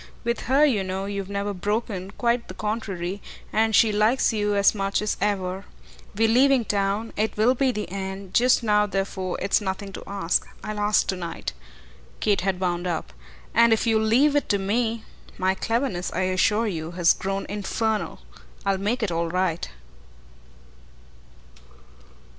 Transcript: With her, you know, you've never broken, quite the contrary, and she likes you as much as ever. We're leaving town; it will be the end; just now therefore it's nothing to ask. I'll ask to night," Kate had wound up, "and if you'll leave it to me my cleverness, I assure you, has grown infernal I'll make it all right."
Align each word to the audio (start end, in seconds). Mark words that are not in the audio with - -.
With 0.23 0.47
her, 0.49 0.65
you 0.65 0.83
know, 0.83 1.05
you've 1.05 1.29
never 1.29 1.53
broken, 1.53 2.09
quite 2.17 2.47
the 2.47 2.55
contrary, 2.55 3.21
and 3.53 3.75
she 3.75 3.91
likes 3.91 4.33
you 4.33 4.55
as 4.55 4.73
much 4.73 4.99
as 4.99 5.15
ever. 5.21 5.65
We're 6.15 6.27
leaving 6.27 6.65
town; 6.65 7.13
it 7.15 7.37
will 7.37 7.53
be 7.53 7.71
the 7.71 7.87
end; 7.91 8.33
just 8.33 8.63
now 8.63 8.87
therefore 8.87 9.37
it's 9.43 9.61
nothing 9.61 9.93
to 9.93 10.03
ask. 10.07 10.47
I'll 10.63 10.79
ask 10.79 11.05
to 11.05 11.15
night," 11.15 11.53
Kate 12.19 12.41
had 12.41 12.59
wound 12.59 12.87
up, 12.87 13.13
"and 13.53 13.71
if 13.73 13.85
you'll 13.85 14.01
leave 14.01 14.35
it 14.35 14.49
to 14.49 14.57
me 14.57 15.03
my 15.37 15.53
cleverness, 15.53 16.11
I 16.13 16.21
assure 16.21 16.65
you, 16.65 16.93
has 16.93 17.13
grown 17.13 17.45
infernal 17.45 18.21
I'll 18.65 18.79
make 18.79 19.03
it 19.03 19.11
all 19.11 19.27
right." 19.29 19.69